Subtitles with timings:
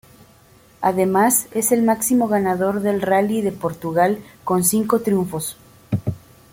[0.81, 5.57] Además, es el máximo ganador del Rally de Portugal, con cinco triunfos.